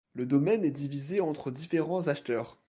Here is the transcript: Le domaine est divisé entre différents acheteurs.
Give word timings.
Le 0.15 0.25
domaine 0.25 0.65
est 0.65 0.71
divisé 0.71 1.21
entre 1.21 1.51
différents 1.51 2.07
acheteurs. 2.07 2.57